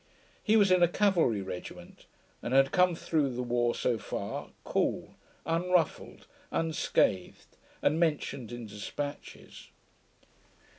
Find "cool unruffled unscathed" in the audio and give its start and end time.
4.63-7.55